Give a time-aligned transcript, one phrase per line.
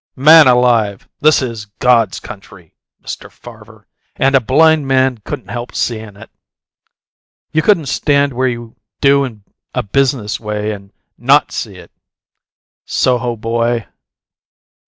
[0.15, 1.07] Man alive!
[1.19, 3.29] this is God's country, Mr.
[3.29, 3.85] Farver,
[4.15, 6.31] and a blind man couldn't help seein' it!
[7.51, 9.43] You couldn't stand where you do in
[9.75, 11.91] a business way and NOT see it.
[12.83, 13.85] Soho, boy!